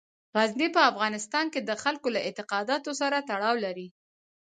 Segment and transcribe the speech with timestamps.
[0.37, 3.87] غزني په افغانستان کې د خلکو له اعتقاداتو سره تړاو لري.